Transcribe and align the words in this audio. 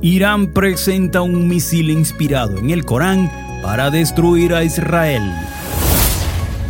Irán 0.00 0.52
presenta 0.52 1.22
un 1.22 1.48
misil 1.48 1.90
inspirado 1.90 2.58
en 2.58 2.70
el 2.70 2.84
Corán 2.84 3.30
para 3.62 3.90
destruir 3.90 4.54
a 4.54 4.62
Israel. 4.62 5.22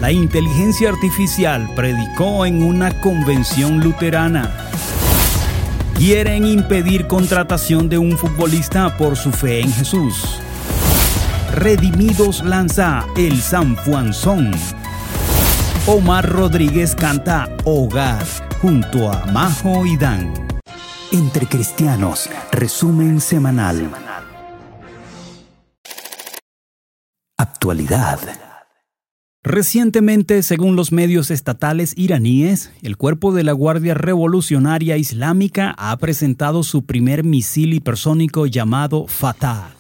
La 0.01 0.11
inteligencia 0.11 0.89
artificial 0.89 1.69
predicó 1.77 2.47
en 2.47 2.63
una 2.63 2.99
convención 3.01 3.81
luterana. 3.81 4.51
Quieren 5.95 6.47
impedir 6.47 7.07
contratación 7.07 7.91
de 7.91 7.99
un 7.99 8.17
futbolista 8.17 8.97
por 8.97 9.17
su 9.17 9.31
fe 9.31 9.61
en 9.61 9.73
Jesús. 9.75 10.41
Redimidos 11.55 12.43
lanza 12.43 13.05
el 13.15 13.43
San 13.43 13.77
Son. 14.15 14.53
Omar 15.87 16.27
Rodríguez 16.27 16.95
canta 16.95 17.49
Hogar 17.65 18.25
junto 18.63 19.13
a 19.13 19.27
Majo 19.27 19.85
y 19.85 19.99
Dan. 19.99 20.48
Entre 21.11 21.47
Cristianos, 21.47 22.29
resumen 22.53 23.23
semanal. 23.23 23.91
Actualidad. 27.39 28.19
Recientemente, 29.43 30.43
según 30.43 30.77
los 30.77 30.93
medios 30.93 31.31
estatales 31.31 31.95
iraníes, 31.97 32.73
el 32.83 32.99
cuerpo 32.99 33.33
de 33.33 33.43
la 33.43 33.53
Guardia 33.53 33.95
Revolucionaria 33.95 34.99
Islámica 34.99 35.75
ha 35.79 35.97
presentado 35.97 36.63
su 36.63 36.85
primer 36.85 37.25
misil 37.25 37.73
hipersónico 37.73 38.45
llamado 38.45 39.07
Fatah. 39.07 39.71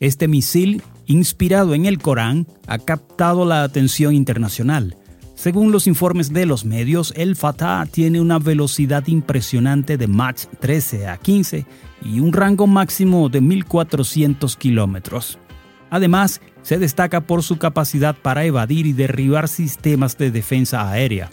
Este 0.00 0.28
misil, 0.28 0.82
inspirado 1.06 1.72
en 1.72 1.86
el 1.86 1.98
Corán, 1.98 2.46
ha 2.66 2.78
captado 2.78 3.46
la 3.46 3.62
atención 3.62 4.14
internacional. 4.14 4.98
Según 5.34 5.72
los 5.72 5.88
informes 5.88 6.32
de 6.32 6.46
los 6.46 6.64
medios, 6.64 7.12
el 7.16 7.34
Fatah 7.34 7.86
tiene 7.90 8.20
una 8.20 8.38
velocidad 8.38 9.06
impresionante 9.08 9.96
de 9.96 10.06
Mach 10.06 10.46
13 10.60 11.08
a 11.08 11.16
15 11.16 11.66
y 12.04 12.20
un 12.20 12.32
rango 12.32 12.66
máximo 12.66 13.28
de 13.28 13.42
1.400 13.42 14.56
kilómetros. 14.56 15.38
Además, 15.90 16.40
se 16.62 16.78
destaca 16.78 17.20
por 17.20 17.42
su 17.42 17.58
capacidad 17.58 18.16
para 18.16 18.44
evadir 18.44 18.86
y 18.86 18.92
derribar 18.92 19.48
sistemas 19.48 20.16
de 20.16 20.30
defensa 20.30 20.88
aérea. 20.88 21.30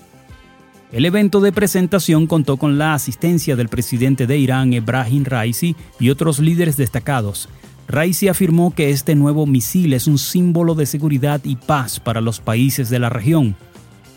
El 0.92 1.06
evento 1.06 1.40
de 1.40 1.54
presentación 1.54 2.28
contó 2.28 2.58
con 2.58 2.78
la 2.78 2.94
asistencia 2.96 3.56
del 3.56 3.70
presidente 3.70 4.28
de 4.28 4.38
Irán, 4.38 4.74
Ebrahim 4.74 5.24
Raisi, 5.24 5.76
y 6.00 6.10
otros 6.10 6.40
líderes 6.40 6.76
destacados. 6.76 7.48
Raisi 7.88 8.28
afirmó 8.28 8.74
que 8.74 8.90
este 8.90 9.16
nuevo 9.16 9.46
misil 9.46 9.94
es 9.94 10.08
un 10.08 10.18
símbolo 10.18 10.76
de 10.76 10.86
seguridad 10.86 11.40
y 11.44 11.56
paz 11.56 12.00
para 12.00 12.20
los 12.20 12.40
países 12.40 12.90
de 12.90 13.00
la 13.00 13.10
región 13.10 13.56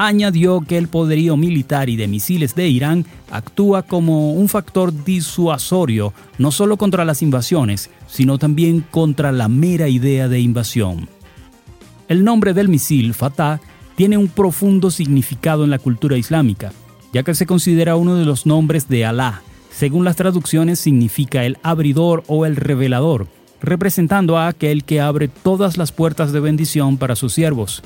añadió 0.06 0.60
que 0.60 0.78
el 0.78 0.88
poderío 0.88 1.36
militar 1.36 1.88
y 1.88 1.97
de 1.97 2.08
misiles 2.08 2.55
de 2.55 2.69
Irán 2.69 3.05
actúa 3.30 3.83
como 3.83 4.33
un 4.33 4.48
factor 4.48 4.92
disuasorio 5.05 6.12
no 6.38 6.50
solo 6.50 6.77
contra 6.77 7.05
las 7.05 7.22
invasiones, 7.22 7.91
sino 8.06 8.38
también 8.38 8.84
contra 8.91 9.33
la 9.33 9.48
mera 9.48 9.88
idea 9.88 10.28
de 10.28 10.41
invasión. 10.41 11.08
El 12.08 12.24
nombre 12.24 12.55
del 12.55 12.69
misil, 12.69 13.14
Fatah, 13.14 13.61
tiene 13.96 14.19
un 14.19 14.28
profundo 14.28 14.91
significado 14.91 15.64
en 15.64 15.70
la 15.70 15.78
cultura 15.78 16.16
islámica, 16.16 16.72
ya 17.12 17.22
que 17.22 17.34
se 17.34 17.46
considera 17.46 17.96
uno 17.96 18.16
de 18.16 18.24
los 18.24 18.46
nombres 18.46 18.89
de 18.89 19.05
Alá. 19.05 19.42
Según 19.70 20.05
las 20.05 20.16
traducciones 20.16 20.78
significa 20.78 21.44
el 21.44 21.58
abridor 21.62 22.22
o 22.27 22.46
el 22.46 22.56
revelador, 22.56 23.28
representando 23.61 24.36
a 24.36 24.48
aquel 24.48 24.84
que 24.84 25.00
abre 25.00 25.28
todas 25.28 25.77
las 25.78 25.92
puertas 25.92 26.33
de 26.33 26.41
bendición 26.41 26.98
para 26.98 27.16
sus 27.16 27.33
siervos. 27.33 27.83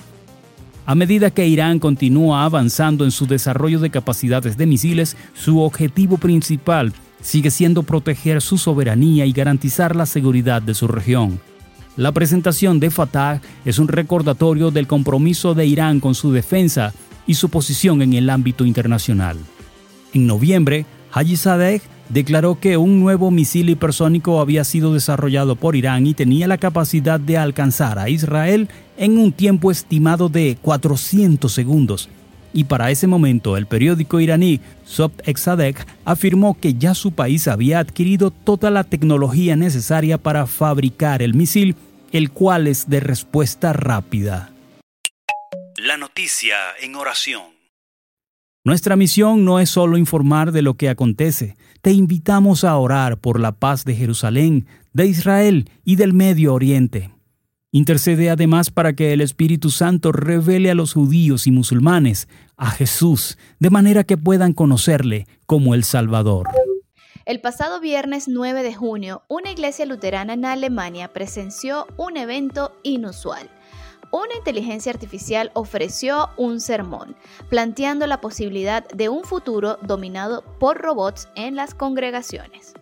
A 0.89 0.95
medida 0.95 1.31
que 1.31 1.47
Irán 1.47 1.81
continúa 1.81 2.47
avanzando 2.47 3.05
en 3.05 3.11
su 3.11 3.27
desarrollo 3.27 3.79
de 3.79 3.91
capacidades 3.91 4.57
de 4.57 4.65
misiles, 4.65 5.19
su 5.35 5.61
objetivo 5.61 6.17
principal 6.17 6.95
sigue 7.21 7.51
siendo 7.51 7.83
proteger 7.83 8.41
su 8.41 8.57
soberanía 8.57 9.27
y 9.27 9.33
garantizar 9.33 9.95
la 9.95 10.07
seguridad 10.07 10.63
de 10.63 10.73
su 10.73 10.89
región. 10.89 11.41
La 11.99 12.13
presentación 12.13 12.81
de 12.81 12.91
Fatah 12.91 13.43
es 13.67 13.79
un 13.79 13.89
recordatorio 13.89 14.71
del 14.71 14.87
compromiso 14.87 15.53
de 15.53 15.67
Irán 15.67 16.01
con 16.01 16.15
su 16.15 16.33
defensa 16.33 16.95
y 17.27 17.35
su 17.35 17.51
posición 17.51 18.01
en 18.01 18.15
el 18.15 18.31
ámbito 18.31 18.65
internacional. 18.65 19.37
En 20.15 20.27
noviembre, 20.27 20.87
Haji 21.13 21.37
Sadeh 21.37 21.83
declaró 22.09 22.59
que 22.61 22.77
un 22.77 23.01
nuevo 23.01 23.31
misil 23.31 23.71
hipersónico 23.71 24.41
había 24.41 24.65
sido 24.65 24.95
desarrollado 24.95 25.57
por 25.57 25.77
Irán 25.77 26.07
y 26.07 26.15
tenía 26.15 26.47
la 26.47 26.59
capacidad 26.59 27.21
de 27.21 27.39
alcanzar 27.39 27.99
a 27.99 28.09
Israel 28.09 28.69
en 28.97 29.19
un 29.19 29.33
tiempo 29.33 29.71
estimado 29.71 30.29
de 30.29 30.57
400 30.61 31.53
segundos. 31.53 32.09
Y 32.53 32.65
para 32.65 32.91
ese 32.91 33.07
momento 33.07 33.57
el 33.57 33.67
periódico 33.67 34.21
iraní 34.21 34.61
Sobt 34.85 35.27
Exadek 35.29 35.87
afirmó 36.05 36.59
que 36.59 36.75
ya 36.75 36.95
su 36.95 37.13
país 37.13 37.47
había 37.47 37.79
adquirido 37.79 38.31
toda 38.31 38.71
la 38.71 38.85
tecnología 38.85 39.55
necesaria 39.55 40.19
para 40.19 40.47
fabricar 40.47 41.23
el 41.23 41.35
misil, 41.35 41.77
el 42.11 42.31
cual 42.31 42.67
es 42.67 42.89
de 42.89 43.01
respuesta 43.01 43.73
rápida. 43.75 44.51
La 45.77 45.97
noticia 45.97 46.57
en 46.81 46.97
oración. 46.97 47.58
Nuestra 48.69 48.97
misión 48.97 49.47
no 49.47 49.61
es 49.61 49.71
solo 49.71 49.97
informar 49.97 50.53
de 50.53 50.61
lo 50.61 50.75
que 50.75 50.91
acontece, 50.91 51.57
te 51.81 51.91
invitamos 51.91 52.65
a 52.65 52.77
orar 52.77 53.17
por 53.17 53.41
la 53.41 53.53
paz 53.53 53.87
de 53.87 53.95
Jerusalén, 53.95 54.67
de 54.93 55.07
Israel 55.07 55.71
y 55.87 55.97
del 55.97 56.13
Medio 56.13 56.53
Oriente. 56.53 57.09
Intercede 57.73 58.29
además 58.29 58.71
para 58.71 58.93
que 58.93 59.15
el 59.15 59.23
Espíritu 59.23 59.71
Santo 59.71 60.13
revele 60.13 60.71
a 60.71 60.75
los 60.75 60.93
judíos 60.93 61.47
y 61.47 61.51
musulmanes 61.51 62.29
a 62.59 62.71
Jesús, 62.71 63.39
de 63.59 63.71
manera 63.71 64.05
que 64.05 64.19
puedan 64.19 64.53
conocerle 64.53 65.27
como 65.47 65.75
el 65.75 65.83
Salvador. 65.83 66.47
El 67.25 67.41
pasado 67.41 67.81
viernes 67.81 68.29
9 68.29 68.63
de 68.63 68.75
junio, 68.75 69.23
una 69.29 69.51
iglesia 69.51 69.87
luterana 69.87 70.35
en 70.35 70.45
Alemania 70.45 71.09
presenció 71.15 71.87
un 71.97 72.19
evento 72.19 72.73
inusual 72.83 73.49
una 74.11 74.35
inteligencia 74.37 74.93
artificial 74.93 75.51
ofreció 75.55 76.31
un 76.37 76.61
sermón, 76.61 77.17
planteando 77.49 78.07
la 78.07 78.21
posibilidad 78.21 78.87
de 78.89 79.09
un 79.09 79.25
futuro 79.25 79.79
dominado 79.83 80.43
por 80.59 80.79
robots 80.79 81.29
en 81.35 81.57
las 81.57 81.75
congregaciones. 81.75 82.75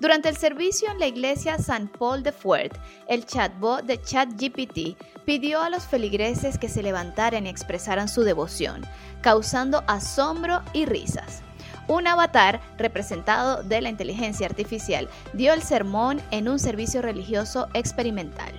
Durante 0.00 0.28
el 0.28 0.36
servicio 0.36 0.90
en 0.90 0.98
la 0.98 1.06
iglesia 1.06 1.58
San 1.58 1.86
Paul 1.86 2.22
de 2.22 2.32
Fuert, 2.32 2.76
el 3.06 3.24
chatbot 3.24 3.84
de 3.84 4.00
ChatGPT 4.00 4.96
pidió 5.24 5.60
a 5.60 5.70
los 5.70 5.84
feligreses 5.84 6.58
que 6.58 6.68
se 6.68 6.82
levantaran 6.82 7.46
y 7.46 7.50
expresaran 7.50 8.08
su 8.08 8.22
devoción, 8.22 8.84
causando 9.20 9.84
asombro 9.86 10.62
y 10.72 10.86
risas. 10.86 11.42
Un 11.88 12.06
avatar 12.06 12.60
representado 12.78 13.62
de 13.62 13.80
la 13.80 13.88
inteligencia 13.88 14.46
artificial 14.46 15.08
dio 15.32 15.52
el 15.52 15.62
sermón 15.62 16.20
en 16.30 16.48
un 16.48 16.58
servicio 16.58 17.02
religioso 17.02 17.68
experimental. 17.74 18.51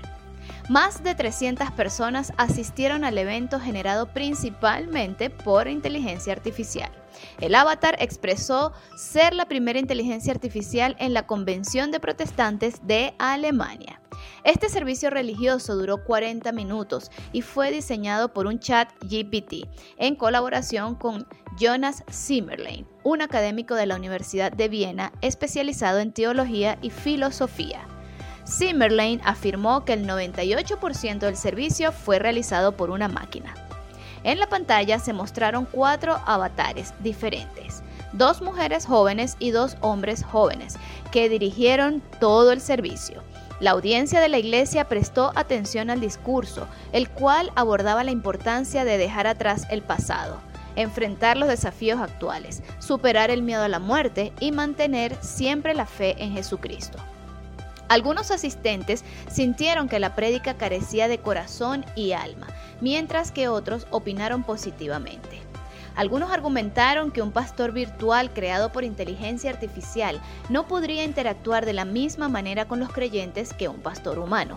Más 0.70 1.04
de 1.04 1.14
300 1.14 1.72
personas 1.72 2.32
asistieron 2.38 3.04
al 3.04 3.18
evento 3.18 3.60
generado 3.60 4.14
principalmente 4.14 5.30
por 5.30 5.68
inteligencia 5.68 6.32
artificial. 6.32 6.90
El 7.42 7.54
avatar 7.54 7.98
expresó 8.00 8.72
ser 8.96 9.34
la 9.34 9.46
primera 9.46 9.78
inteligencia 9.78 10.32
artificial 10.32 10.96
en 11.00 11.14
la 11.14 11.28
Convención 11.28 11.92
de 11.92 12.00
Protestantes 12.00 12.80
de 12.88 13.14
Alemania. 13.20 14.00
Este 14.46 14.70
servicio 14.70 15.10
religioso 15.10 15.76
duró 15.76 16.06
40 16.06 16.52
minutos 16.54 17.12
y 17.34 17.42
fue 17.42 17.70
diseñado 17.70 18.34
por 18.34 18.48
un 18.48 18.60
chat 18.60 18.90
GPT 19.02 19.68
en 19.98 20.16
colaboración 20.16 20.96
con 20.96 21.28
Jonas 21.60 22.06
Zimmerlein, 22.10 22.88
un 23.04 23.22
académico 23.22 23.76
de 23.76 23.86
la 23.86 23.98
Universidad 23.98 24.52
de 24.52 24.70
Viena 24.70 25.12
especializado 25.22 26.00
en 26.00 26.14
teología 26.14 26.78
y 26.82 26.90
filosofía. 26.90 27.86
Zimmerlein 28.48 29.22
afirmó 29.24 29.86
que 29.86 29.94
el 29.94 30.08
98% 30.08 31.20
del 31.20 31.38
servicio 31.38 31.92
fue 31.92 32.20
realizado 32.20 32.74
por 32.74 32.90
una 32.90 33.08
máquina. 33.08 33.54
En 34.24 34.40
la 34.40 34.48
pantalla 34.48 35.00
se 35.00 35.14
mostraron 35.14 35.66
cuatro 35.66 36.20
avatares 36.26 36.94
diferentes, 37.00 37.84
dos 38.14 38.42
mujeres 38.42 38.86
jóvenes 38.86 39.36
y 39.40 39.52
dos 39.52 39.78
hombres 39.82 40.24
jóvenes, 40.24 40.78
que 41.12 41.30
dirigieron 41.30 42.02
todo 42.20 42.52
el 42.52 42.62
servicio. 42.62 43.22
La 43.60 43.72
audiencia 43.72 44.20
de 44.20 44.30
la 44.30 44.40
iglesia 44.40 44.88
prestó 44.88 45.32
atención 45.36 45.90
al 45.90 46.00
discurso, 46.00 46.68
el 46.92 47.10
cual 47.10 47.52
abordaba 47.56 48.04
la 48.04 48.12
importancia 48.12 48.84
de 48.84 48.98
dejar 48.98 49.28
atrás 49.28 49.68
el 49.70 49.82
pasado, 49.82 50.38
enfrentar 50.76 51.38
los 51.38 51.50
desafíos 51.50 52.02
actuales, 52.02 52.64
superar 52.80 53.30
el 53.30 53.42
miedo 53.42 53.64
a 53.64 53.70
la 53.70 53.80
muerte 53.80 54.34
y 54.40 54.52
mantener 54.52 55.16
siempre 55.22 55.74
la 55.74 55.86
fe 55.86 56.16
en 56.18 56.34
Jesucristo. 56.34 56.98
Algunos 57.94 58.32
asistentes 58.32 59.06
sintieron 59.32 59.88
que 59.88 60.00
la 60.00 60.16
prédica 60.16 60.56
carecía 60.56 61.08
de 61.08 61.20
corazón 61.20 61.86
y 61.96 62.14
alma, 62.14 62.48
mientras 62.82 63.32
que 63.32 63.50
otros 63.50 63.86
opinaron 63.92 64.42
positivamente. 64.42 65.44
Algunos 65.96 66.32
argumentaron 66.32 67.12
que 67.12 67.22
un 67.22 67.32
pastor 67.32 67.72
virtual 67.72 68.34
creado 68.34 68.72
por 68.72 68.84
inteligencia 68.84 69.52
artificial 69.52 70.20
no 70.50 70.68
podría 70.68 71.04
interactuar 71.04 71.68
de 71.68 71.74
la 71.74 71.86
misma 71.86 72.30
manera 72.30 72.68
con 72.68 72.80
los 72.80 72.92
creyentes 72.92 73.54
que 73.54 73.68
un 73.68 73.80
pastor 73.80 74.18
humano. 74.18 74.56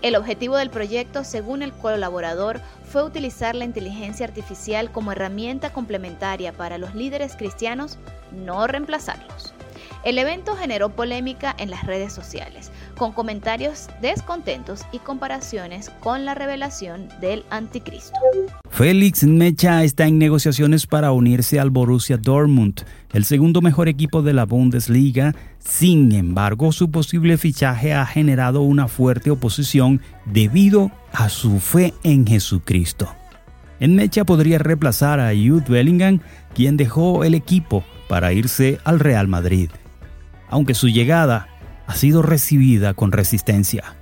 El 0.00 0.14
objetivo 0.14 0.56
del 0.56 0.70
proyecto, 0.70 1.24
según 1.24 1.62
el 1.62 1.72
colaborador, 1.72 2.60
fue 2.84 3.02
utilizar 3.02 3.56
la 3.56 3.64
inteligencia 3.64 4.26
artificial 4.26 4.92
como 4.92 5.10
herramienta 5.10 5.72
complementaria 5.72 6.52
para 6.52 6.78
los 6.78 6.94
líderes 6.94 7.34
cristianos, 7.34 7.98
no 8.30 8.68
reemplazarlos. 8.68 9.54
El 10.02 10.16
evento 10.16 10.56
generó 10.56 10.88
polémica 10.88 11.54
en 11.58 11.68
las 11.68 11.84
redes 11.84 12.14
sociales, 12.14 12.72
con 12.96 13.12
comentarios 13.12 13.88
descontentos 14.00 14.86
y 14.92 14.98
comparaciones 14.98 15.90
con 16.00 16.24
la 16.24 16.34
revelación 16.34 17.08
del 17.20 17.44
anticristo. 17.50 18.18
Félix 18.70 19.24
Mecha 19.24 19.84
está 19.84 20.06
en 20.06 20.18
negociaciones 20.18 20.86
para 20.86 21.12
unirse 21.12 21.60
al 21.60 21.68
Borussia 21.68 22.16
Dortmund, 22.16 22.80
el 23.12 23.26
segundo 23.26 23.60
mejor 23.60 23.88
equipo 23.88 24.22
de 24.22 24.32
la 24.32 24.46
Bundesliga. 24.46 25.34
Sin 25.58 26.12
embargo, 26.12 26.72
su 26.72 26.90
posible 26.90 27.36
fichaje 27.36 27.92
ha 27.92 28.06
generado 28.06 28.62
una 28.62 28.88
fuerte 28.88 29.30
oposición 29.30 30.00
debido 30.24 30.90
a 31.12 31.28
su 31.28 31.60
fe 31.60 31.92
en 32.04 32.26
Jesucristo. 32.26 33.14
Mecha 33.80 34.24
podría 34.24 34.58
reemplazar 34.58 35.20
a 35.20 35.28
Jude 35.28 35.64
Bellingham, 35.68 36.20
quien 36.54 36.78
dejó 36.78 37.22
el 37.24 37.34
equipo 37.34 37.84
para 38.08 38.32
irse 38.32 38.78
al 38.84 38.98
Real 38.98 39.28
Madrid 39.28 39.68
aunque 40.50 40.74
su 40.74 40.88
llegada 40.88 41.48
ha 41.86 41.94
sido 41.94 42.22
recibida 42.22 42.94
con 42.94 43.12
resistencia. 43.12 43.96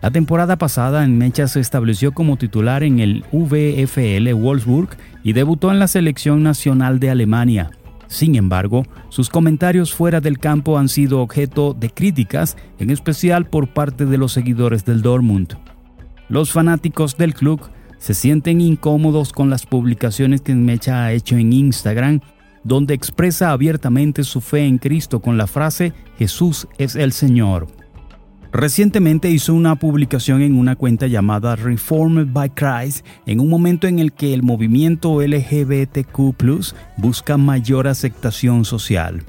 La 0.00 0.10
temporada 0.10 0.56
pasada, 0.56 1.04
en 1.04 1.16
Mecha 1.16 1.48
se 1.48 1.60
estableció 1.60 2.12
como 2.12 2.36
titular 2.36 2.82
en 2.82 3.00
el 3.00 3.24
VfL 3.32 4.34
Wolfsburg 4.34 4.90
y 5.22 5.32
debutó 5.32 5.72
en 5.72 5.78
la 5.78 5.88
selección 5.88 6.42
nacional 6.42 7.00
de 7.00 7.10
Alemania. 7.10 7.70
Sin 8.06 8.34
embargo, 8.34 8.84
sus 9.08 9.30
comentarios 9.30 9.94
fuera 9.94 10.20
del 10.20 10.38
campo 10.38 10.78
han 10.78 10.88
sido 10.88 11.20
objeto 11.20 11.72
de 11.72 11.88
críticas, 11.88 12.56
en 12.78 12.90
especial 12.90 13.46
por 13.46 13.72
parte 13.72 14.04
de 14.04 14.18
los 14.18 14.32
seguidores 14.32 14.84
del 14.84 15.00
Dortmund. 15.00 15.56
Los 16.28 16.52
fanáticos 16.52 17.16
del 17.16 17.32
club 17.34 17.60
se 17.98 18.12
sienten 18.12 18.60
incómodos 18.60 19.32
con 19.32 19.48
las 19.48 19.64
publicaciones 19.64 20.42
que 20.42 20.54
Mecha 20.54 21.04
ha 21.04 21.12
hecho 21.12 21.38
en 21.38 21.52
Instagram 21.52 22.20
donde 22.64 22.94
expresa 22.94 23.52
abiertamente 23.52 24.24
su 24.24 24.40
fe 24.40 24.66
en 24.66 24.78
Cristo 24.78 25.20
con 25.20 25.38
la 25.38 25.46
frase 25.46 25.92
Jesús 26.18 26.66
es 26.78 26.96
el 26.96 27.12
Señor. 27.12 27.68
Recientemente 28.52 29.30
hizo 29.30 29.52
una 29.52 29.74
publicación 29.74 30.40
en 30.40 30.56
una 30.56 30.76
cuenta 30.76 31.08
llamada 31.08 31.56
Reformed 31.56 32.28
by 32.32 32.50
Christ 32.50 33.04
en 33.26 33.40
un 33.40 33.50
momento 33.50 33.88
en 33.88 33.98
el 33.98 34.12
que 34.12 34.32
el 34.32 34.44
movimiento 34.44 35.20
LGBTQ 35.20 36.36
busca 36.96 37.36
mayor 37.36 37.88
aceptación 37.88 38.64
social. 38.64 39.24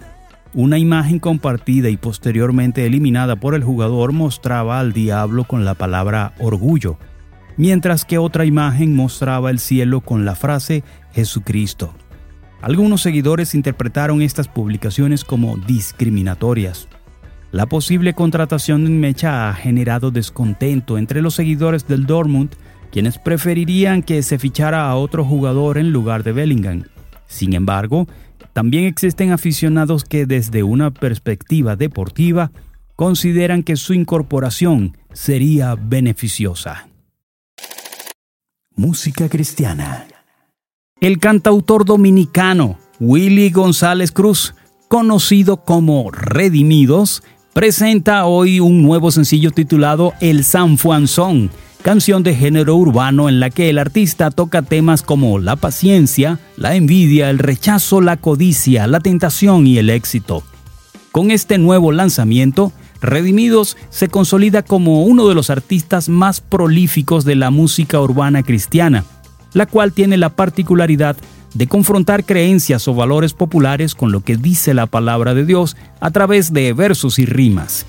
Una 0.53 0.77
imagen 0.77 1.17
compartida 1.17 1.89
y 1.89 1.97
posteriormente 1.97 2.85
eliminada 2.85 3.35
por 3.35 3.55
el 3.55 3.63
jugador 3.63 4.13
mostraba 4.13 4.79
al 4.79 4.93
diablo 4.93 5.43
con 5.43 5.65
la 5.65 5.73
palabra 5.73 6.33
orgullo, 6.39 6.97
mientras 7.57 8.05
que 8.05 8.19
otra 8.19 8.45
imagen 8.45 8.95
mostraba 8.95 9.49
el 9.49 9.57
cielo 9.57 10.01
con 10.01 10.23
la 10.23 10.35
frase 10.35 10.83
Jesucristo. 11.13 11.95
Algunos 12.65 13.03
seguidores 13.03 13.53
interpretaron 13.53 14.23
estas 14.23 14.47
publicaciones 14.47 15.23
como 15.23 15.55
discriminatorias. 15.55 16.87
La 17.51 17.67
posible 17.67 18.15
contratación 18.15 18.85
de 18.85 18.89
Mecha 18.89 19.47
ha 19.47 19.53
generado 19.53 20.09
descontento 20.09 20.97
entre 20.97 21.21
los 21.21 21.35
seguidores 21.35 21.87
del 21.87 22.07
Dortmund, 22.07 22.55
quienes 22.91 23.19
preferirían 23.19 24.01
que 24.01 24.23
se 24.23 24.39
fichara 24.39 24.89
a 24.89 24.95
otro 24.95 25.23
jugador 25.23 25.77
en 25.77 25.91
lugar 25.91 26.23
de 26.23 26.31
Bellingham. 26.31 26.85
Sin 27.27 27.53
embargo, 27.53 28.07
también 28.51 28.85
existen 28.85 29.31
aficionados 29.31 30.03
que 30.03 30.25
desde 30.25 30.63
una 30.63 30.89
perspectiva 30.89 31.75
deportiva 31.75 32.51
consideran 32.95 33.61
que 33.61 33.75
su 33.75 33.93
incorporación 33.93 34.97
sería 35.13 35.75
beneficiosa. 35.75 36.87
Música 38.75 39.29
cristiana. 39.29 40.07
El 41.01 41.19
cantautor 41.19 41.83
dominicano 41.83 42.79
Willy 43.01 43.49
González 43.49 44.13
Cruz, 44.13 44.55
conocido 44.87 45.57
como 45.57 46.09
Redimidos, 46.09 47.21
presenta 47.51 48.25
hoy 48.25 48.61
un 48.61 48.81
nuevo 48.81 49.11
sencillo 49.11 49.51
titulado 49.51 50.13
El 50.21 50.45
San 50.45 50.77
Son, 51.07 51.51
canción 51.81 52.23
de 52.23 52.33
género 52.33 52.77
urbano 52.77 53.27
en 53.27 53.41
la 53.41 53.49
que 53.49 53.69
el 53.69 53.77
artista 53.77 54.31
toca 54.31 54.61
temas 54.61 55.01
como 55.01 55.37
la 55.37 55.57
paciencia, 55.57 56.39
la 56.55 56.75
envidia, 56.75 57.29
el 57.29 57.39
rechazo, 57.39 57.99
la 57.99 58.15
codicia, 58.15 58.87
la 58.87 59.01
tentación 59.01 59.67
y 59.67 59.77
el 59.77 59.89
éxito. 59.89 60.43
Con 61.11 61.29
este 61.29 61.57
nuevo 61.57 61.91
lanzamiento, 61.91 62.71
Redimidos 63.01 63.75
se 63.89 64.07
consolida 64.07 64.63
como 64.63 65.03
uno 65.03 65.27
de 65.27 65.35
los 65.35 65.49
artistas 65.49 66.07
más 66.07 66.39
prolíficos 66.39 67.25
de 67.25 67.35
la 67.35 67.51
música 67.51 67.99
urbana 67.99 68.41
cristiana 68.43 69.03
la 69.55 69.65
cual 69.65 69.93
tiene 69.93 70.17
la 70.17 70.29
particularidad 70.29 71.15
de 71.55 71.67
confrontar 71.67 72.25
creencias 72.25 72.87
o 72.89 72.93
valores 72.93 73.33
populares 73.33 73.95
con 73.95 74.11
lo 74.11 74.19
que 74.19 74.35
dice 74.35 74.73
la 74.73 74.85
palabra 74.85 75.33
de 75.33 75.45
Dios 75.45 75.77
a 76.01 76.11
través 76.11 76.51
de 76.51 76.73
versos 76.73 77.17
y 77.17 77.25
rimas. 77.25 77.85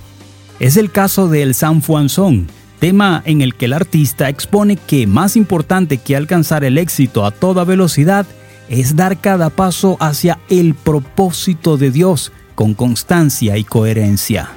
Es 0.61 0.77
el 0.77 0.93
caso 0.93 1.29
del 1.29 1.55
San 1.55 1.83
Song, 2.09 2.47
tema 2.79 3.21
en 3.27 3.43
el 3.43 3.57
que 3.57 3.65
el 3.65 3.73
artista 3.73 4.29
expone 4.29 4.77
que 4.77 5.09
más 5.09 5.37
importante 5.37 5.99
que 5.99 6.15
alcanzar 6.15 6.63
el 6.63 6.79
éxito 6.79 7.27
a 7.27 7.33
toda 7.33 7.65
velocidad 7.65 8.27
es 8.69 8.95
dar 8.95 9.21
cada 9.21 9.51
paso 9.51 9.97
hacia 9.99 10.39
el 10.49 10.75
propósito 10.75 11.77
de 11.77 11.91
Dios 11.91 12.31
con 12.55 12.75
constancia 12.75 13.59
y 13.59 13.65
coherencia. 13.65 14.51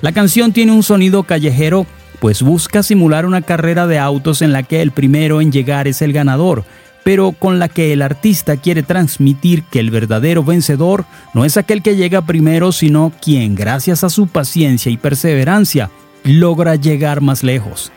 La 0.00 0.12
canción 0.12 0.52
tiene 0.52 0.70
un 0.70 0.84
sonido 0.84 1.24
callejero 1.24 1.86
pues 2.26 2.42
busca 2.42 2.82
simular 2.82 3.24
una 3.24 3.40
carrera 3.40 3.86
de 3.86 4.00
autos 4.00 4.42
en 4.42 4.52
la 4.52 4.64
que 4.64 4.82
el 4.82 4.90
primero 4.90 5.40
en 5.40 5.52
llegar 5.52 5.86
es 5.86 6.02
el 6.02 6.12
ganador, 6.12 6.64
pero 7.04 7.30
con 7.30 7.60
la 7.60 7.68
que 7.68 7.92
el 7.92 8.02
artista 8.02 8.56
quiere 8.56 8.82
transmitir 8.82 9.62
que 9.62 9.78
el 9.78 9.92
verdadero 9.92 10.42
vencedor 10.42 11.04
no 11.34 11.44
es 11.44 11.56
aquel 11.56 11.82
que 11.82 11.94
llega 11.94 12.26
primero, 12.26 12.72
sino 12.72 13.12
quien, 13.22 13.54
gracias 13.54 14.02
a 14.02 14.10
su 14.10 14.26
paciencia 14.26 14.90
y 14.90 14.96
perseverancia, 14.96 15.92
logra 16.24 16.74
llegar 16.74 17.20
más 17.20 17.44
lejos. 17.44 17.92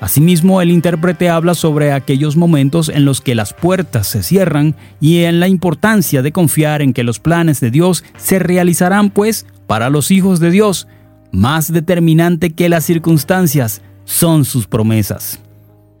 Asimismo, 0.00 0.62
el 0.62 0.70
intérprete 0.70 1.28
habla 1.28 1.52
sobre 1.52 1.92
aquellos 1.92 2.36
momentos 2.36 2.88
en 2.88 3.04
los 3.04 3.20
que 3.20 3.34
las 3.34 3.52
puertas 3.52 4.06
se 4.06 4.22
cierran 4.22 4.76
y 4.98 5.24
en 5.24 5.40
la 5.40 5.48
importancia 5.48 6.22
de 6.22 6.32
confiar 6.32 6.80
en 6.80 6.94
que 6.94 7.04
los 7.04 7.18
planes 7.18 7.60
de 7.60 7.70
Dios 7.70 8.02
se 8.16 8.38
realizarán, 8.38 9.10
pues, 9.10 9.44
para 9.66 9.90
los 9.90 10.10
hijos 10.10 10.40
de 10.40 10.50
Dios, 10.50 10.88
más 11.34 11.72
determinante 11.72 12.50
que 12.50 12.68
las 12.68 12.84
circunstancias 12.84 13.82
son 14.04 14.44
sus 14.44 14.66
promesas. 14.66 15.40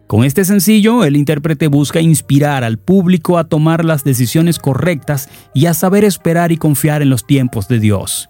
Con 0.06 0.24
este 0.24 0.44
sencillo, 0.44 1.04
el 1.04 1.16
intérprete 1.16 1.66
busca 1.66 2.00
inspirar 2.00 2.62
al 2.62 2.78
público 2.78 3.36
a 3.38 3.44
tomar 3.44 3.84
las 3.84 4.04
decisiones 4.04 4.58
correctas 4.58 5.28
y 5.54 5.66
a 5.66 5.74
saber 5.74 6.04
esperar 6.04 6.52
y 6.52 6.56
confiar 6.56 7.02
en 7.02 7.10
los 7.10 7.26
tiempos 7.26 7.68
de 7.68 7.80
Dios. 7.80 8.28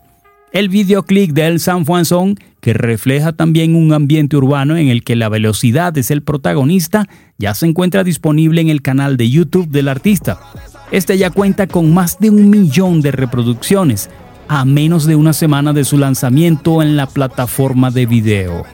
El 0.53 0.69
videoclip 0.69 1.33
de 1.33 1.49
El 1.49 1.61
San 1.61 1.85
Juan 1.85 2.37
que 2.61 2.73
refleja 2.73 3.33
también 3.33 3.75
un 3.75 3.93
ambiente 3.93 4.37
urbano 4.37 4.77
en 4.77 4.89
el 4.89 5.03
que 5.03 5.17
la 5.17 5.29
velocidad 5.29 5.99
es 5.99 6.13
el 6.13 6.23
protagonista, 6.23 7.07
ya 7.39 7.55
se 7.55 7.67
encuentra 7.67 8.05
disponible 8.05 8.61
en 8.61 8.69
el 8.69 8.81
canal 8.81 9.17
de 9.17 9.29
YouTube 9.29 9.69
del 9.69 9.89
artista. 9.89 10.39
Este 10.93 11.19
ya 11.19 11.31
cuenta 11.31 11.67
con 11.67 11.93
más 11.93 12.21
de 12.21 12.31
un 12.31 12.49
millón 12.51 13.01
de 13.01 13.11
reproducciones, 13.11 14.09
a 14.49 14.65
menos 14.65 15.07
de 15.07 15.17
una 15.17 15.33
semana 15.33 15.73
de 15.73 15.85
su 15.85 15.99
lanzamiento 15.99 16.83
en 16.83 16.97
la 16.97 17.07
plataforma 17.07 17.91
de 17.91 18.07
video. 18.07 18.65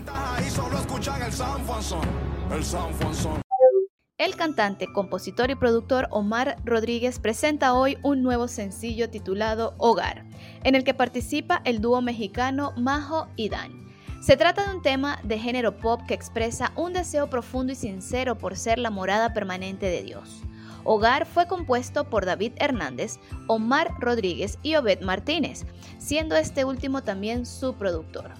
El 4.19 4.37
cantante, 4.37 4.87
compositor 4.93 5.50
y 5.50 5.55
productor 5.55 6.07
Omar 6.11 6.57
Rodríguez 6.65 7.19
presenta 7.19 7.73
hoy 7.73 7.97
un 8.03 8.23
nuevo 8.23 8.49
sencillo 8.49 9.09
titulado 9.09 9.75
Hogar, 9.79 10.27
en 10.62 10.75
el 10.75 10.85
que 10.85 10.93
participa 10.93 11.62
el 11.65 11.81
dúo 11.81 12.03
mexicano 12.03 12.73
Majo 12.77 13.29
y 13.37 13.49
Dan. 13.49 13.73
Se 14.21 14.37
trata 14.37 14.67
de 14.67 14.77
un 14.77 14.83
tema 14.83 15.19
de 15.25 15.39
género 15.39 15.79
pop 15.79 16.03
que 16.07 16.12
expresa 16.12 16.73
un 16.77 16.93
deseo 16.93 17.31
profundo 17.31 17.73
y 17.73 17.77
sincero 17.77 18.37
por 18.37 18.57
ser 18.57 18.79
la 18.79 18.91
morada 18.91 19.33
permanente 19.33 19.87
de 19.87 20.03
Dios. 20.03 20.43
Hogar 20.84 21.26
fue 21.26 21.46
compuesto 21.46 22.04
por 22.04 22.26
David 22.26 22.52
Hernández, 22.56 23.18
Omar 23.46 23.94
Rodríguez 23.99 24.58
y 24.62 24.76
Obed 24.76 25.00
Martínez, 25.00 25.66
siendo 25.99 26.37
este 26.37 26.64
último 26.64 27.02
también 27.02 27.46
su 27.46 27.75
productor. 27.75 28.32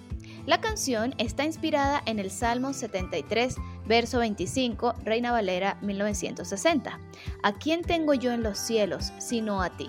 La 0.47 0.61
canción 0.61 1.14
está 1.18 1.44
inspirada 1.44 2.02
en 2.06 2.18
el 2.18 2.30
Salmo 2.30 2.73
73, 2.73 3.56
verso 3.87 4.18
25, 4.18 4.94
Reina 5.04 5.32
Valera 5.32 5.78
1960. 5.82 6.99
¿A 7.42 7.52
quién 7.59 7.82
tengo 7.82 8.14
yo 8.14 8.32
en 8.32 8.42
los 8.42 8.59
cielos 8.59 9.12
sino 9.18 9.62
a 9.62 9.70
ti? 9.70 9.88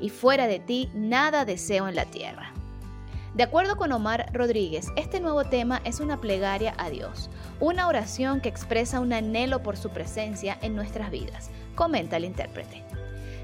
Y 0.00 0.08
fuera 0.08 0.46
de 0.46 0.58
ti 0.58 0.90
nada 0.94 1.44
deseo 1.44 1.88
en 1.88 1.94
la 1.94 2.06
tierra. 2.06 2.52
De 3.34 3.44
acuerdo 3.44 3.76
con 3.76 3.92
Omar 3.92 4.26
Rodríguez, 4.34 4.88
este 4.94 5.18
nuevo 5.18 5.44
tema 5.44 5.80
es 5.84 6.00
una 6.00 6.20
plegaria 6.20 6.74
a 6.76 6.90
Dios, 6.90 7.30
una 7.60 7.88
oración 7.88 8.42
que 8.42 8.50
expresa 8.50 9.00
un 9.00 9.14
anhelo 9.14 9.62
por 9.62 9.78
su 9.78 9.88
presencia 9.88 10.58
en 10.60 10.76
nuestras 10.76 11.10
vidas, 11.10 11.50
comenta 11.74 12.18
el 12.18 12.26
intérprete. 12.26 12.84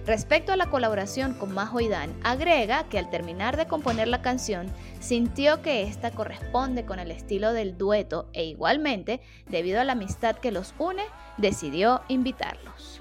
Respecto 0.04 0.52
a 0.52 0.56
la 0.56 0.68
colaboración 0.68 1.32
con 1.32 1.54
Majo 1.54 1.80
y 1.80 1.88
Dan, 1.88 2.14
agrega 2.22 2.84
que 2.84 2.98
al 2.98 3.08
terminar 3.08 3.56
de 3.56 3.66
componer 3.66 4.08
la 4.08 4.20
canción, 4.20 4.66
sintió 5.00 5.62
que 5.62 5.84
esta 5.84 6.10
corresponde 6.10 6.84
con 6.84 6.98
el 6.98 7.10
estilo 7.10 7.54
del 7.54 7.78
dueto 7.78 8.28
e 8.34 8.44
igualmente, 8.44 9.22
debido 9.48 9.80
a 9.80 9.84
la 9.84 9.92
amistad 9.92 10.36
que 10.36 10.52
los 10.52 10.74
une, 10.78 11.02
decidió 11.38 12.02
invitarlos. 12.08 13.00